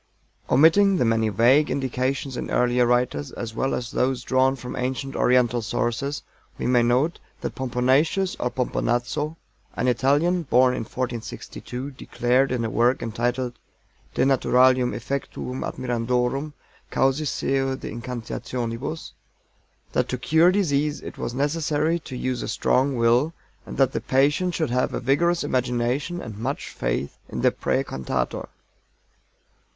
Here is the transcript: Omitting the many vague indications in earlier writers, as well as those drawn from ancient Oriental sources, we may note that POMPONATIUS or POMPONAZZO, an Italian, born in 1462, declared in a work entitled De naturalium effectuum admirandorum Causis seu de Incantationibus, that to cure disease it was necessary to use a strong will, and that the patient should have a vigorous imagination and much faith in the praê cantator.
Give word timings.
Omitting 0.49 0.97
the 0.97 1.05
many 1.05 1.29
vague 1.29 1.69
indications 1.69 2.35
in 2.35 2.49
earlier 2.49 2.87
writers, 2.87 3.31
as 3.33 3.53
well 3.53 3.75
as 3.75 3.91
those 3.91 4.23
drawn 4.23 4.55
from 4.55 4.75
ancient 4.75 5.15
Oriental 5.15 5.61
sources, 5.61 6.23
we 6.57 6.65
may 6.65 6.81
note 6.81 7.19
that 7.41 7.53
POMPONATIUS 7.53 8.35
or 8.39 8.49
POMPONAZZO, 8.49 9.35
an 9.75 9.87
Italian, 9.87 10.41
born 10.41 10.73
in 10.73 10.79
1462, 10.85 11.91
declared 11.91 12.51
in 12.51 12.65
a 12.65 12.69
work 12.71 13.03
entitled 13.03 13.53
De 14.15 14.25
naturalium 14.25 14.91
effectuum 14.95 15.61
admirandorum 15.63 16.53
Causis 16.91 17.29
seu 17.29 17.75
de 17.75 17.91
Incantationibus, 17.91 19.11
that 19.91 20.09
to 20.09 20.17
cure 20.17 20.51
disease 20.51 21.01
it 21.01 21.19
was 21.19 21.35
necessary 21.35 21.99
to 21.99 22.17
use 22.17 22.41
a 22.41 22.47
strong 22.47 22.95
will, 22.95 23.35
and 23.67 23.77
that 23.77 23.91
the 23.91 24.01
patient 24.01 24.55
should 24.55 24.71
have 24.71 24.95
a 24.95 24.99
vigorous 24.99 25.43
imagination 25.43 26.19
and 26.19 26.39
much 26.39 26.69
faith 26.69 27.19
in 27.29 27.41
the 27.41 27.51
praê 27.51 27.85
cantator. 27.85 28.47